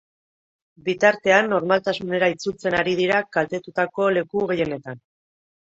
Bitartean, 0.87 1.49
normaltasunera 1.51 2.31
itzultzen 2.35 2.79
ari 2.81 2.97
dira 3.03 3.21
kaltetutako 3.39 4.11
leku 4.19 4.51
gehienetan. 4.55 5.03